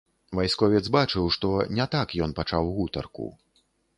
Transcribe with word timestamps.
Вайсковец 0.37 0.81
бачыў, 0.95 1.27
што 1.35 1.51
не 1.79 1.85
так 1.95 2.15
ён 2.27 2.35
пачаў 2.41 2.73
гутарку. 2.79 3.29